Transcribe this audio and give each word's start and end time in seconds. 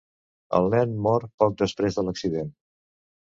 El 0.59 0.69
nen 0.73 0.95
mor 1.07 1.27
poc 1.43 1.59
després 1.59 1.99
de 1.99 2.05
l'accident. 2.07 2.49